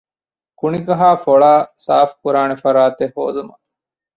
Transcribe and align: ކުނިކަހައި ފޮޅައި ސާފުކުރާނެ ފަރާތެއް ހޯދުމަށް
ކުނިކަހައި 0.59 1.19
ފޮޅައި 1.25 1.63
ސާފުކުރާނެ 1.85 2.55
ފަރާތެއް 2.63 3.13
ހޯދުމަށް 3.15 3.63